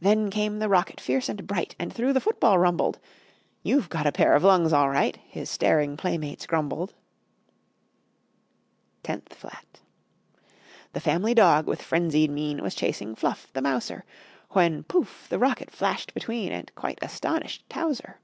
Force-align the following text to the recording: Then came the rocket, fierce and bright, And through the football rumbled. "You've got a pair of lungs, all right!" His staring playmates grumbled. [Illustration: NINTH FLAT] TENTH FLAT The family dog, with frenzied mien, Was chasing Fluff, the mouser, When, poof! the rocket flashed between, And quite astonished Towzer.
Then 0.00 0.30
came 0.30 0.60
the 0.60 0.68
rocket, 0.68 1.00
fierce 1.00 1.28
and 1.28 1.44
bright, 1.44 1.74
And 1.76 1.92
through 1.92 2.12
the 2.12 2.20
football 2.20 2.56
rumbled. 2.56 3.00
"You've 3.64 3.88
got 3.88 4.06
a 4.06 4.12
pair 4.12 4.34
of 4.34 4.44
lungs, 4.44 4.72
all 4.72 4.88
right!" 4.90 5.16
His 5.26 5.50
staring 5.50 5.96
playmates 5.96 6.46
grumbled. 6.46 6.94
[Illustration: 9.04 9.22
NINTH 9.26 9.34
FLAT] 9.40 9.40
TENTH 9.40 9.40
FLAT 9.62 9.80
The 10.92 11.00
family 11.00 11.34
dog, 11.34 11.66
with 11.66 11.82
frenzied 11.82 12.30
mien, 12.30 12.62
Was 12.62 12.76
chasing 12.76 13.16
Fluff, 13.16 13.52
the 13.54 13.60
mouser, 13.60 14.04
When, 14.50 14.84
poof! 14.84 15.26
the 15.28 15.40
rocket 15.40 15.72
flashed 15.72 16.14
between, 16.14 16.52
And 16.52 16.72
quite 16.76 17.00
astonished 17.02 17.68
Towzer. 17.68 18.20